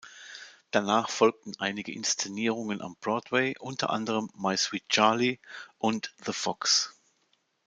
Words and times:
Danach 0.71 1.11
folgten 1.11 1.53
einige 1.59 1.93
Inszenierungen 1.93 2.81
am 2.81 2.95
Broadway, 3.01 3.55
unter 3.59 3.91
anderem 3.91 4.31
"My 4.35 4.57
sweet 4.57 4.89
Charlie" 4.89 5.37
und 5.77 6.15
"The 6.25 6.33
Fox". 6.33 6.95